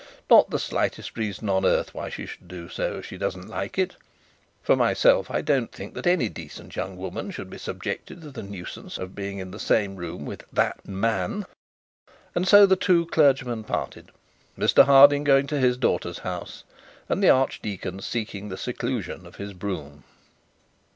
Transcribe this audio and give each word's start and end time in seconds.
'Not 0.31 0.49
the 0.49 0.57
slightest 0.57 1.15
reason 1.15 1.47
on 1.47 1.63
earth 1.63 1.93
why 1.93 2.09
she 2.09 2.25
should 2.25 2.47
do 2.47 2.69
so, 2.69 2.97
if 2.97 3.05
she 3.05 3.19
doesn't 3.19 3.49
like 3.49 3.77
it. 3.77 3.97
For 4.63 4.75
myself, 4.75 5.29
I 5.29 5.41
don't 5.41 5.71
think 5.71 5.93
that 5.93 6.07
any 6.07 6.27
decent 6.27 6.75
young 6.75 6.97
woman 6.97 7.29
should 7.29 7.51
be 7.51 7.59
subjected 7.59 8.21
to 8.21 8.31
the 8.31 8.41
nuisance 8.41 8.97
of 8.97 9.13
being 9.13 9.37
in 9.37 9.51
the 9.51 9.59
same 9.59 9.95
room 9.95 10.25
with 10.25 10.43
that 10.53 10.87
man.' 10.87 11.45
And 12.33 12.47
so 12.47 12.65
the 12.65 12.75
two 12.75 13.05
clergymen 13.05 13.63
parted. 13.63 14.09
Mr 14.57 14.85
Harding 14.85 15.23
going 15.23 15.45
to 15.45 15.59
his 15.59 15.77
daughter's 15.77 16.17
house, 16.25 16.63
and 17.07 17.21
the 17.23 17.29
archdeacon 17.29 17.99
seeking 17.99 18.49
the 18.49 18.57
seclusion 18.57 19.27
of 19.27 19.35
his 19.35 19.53
brougham. 19.53 20.03